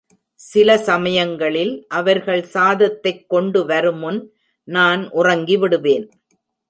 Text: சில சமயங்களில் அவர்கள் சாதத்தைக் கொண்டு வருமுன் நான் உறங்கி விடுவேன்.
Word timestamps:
சில 0.35 0.77
சமயங்களில் 0.77 1.85
அவர்கள் 1.87 2.43
சாதத்தைக் 2.43 3.29
கொண்டு 3.29 3.65
வருமுன் 3.65 4.33
நான் 4.63 5.09
உறங்கி 5.09 5.57
விடுவேன். 5.57 6.11